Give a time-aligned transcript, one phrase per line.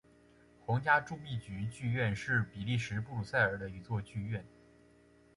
[0.65, 4.43] 皇家铸币局剧院是比利时布鲁塞尔的一座剧院。